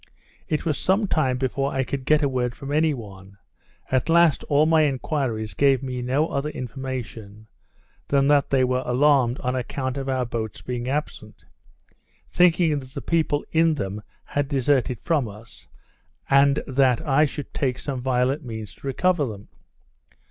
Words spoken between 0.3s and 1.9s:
It was some time before I